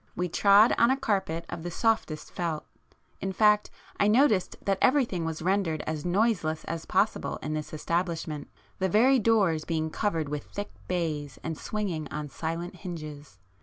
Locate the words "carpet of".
0.97-1.61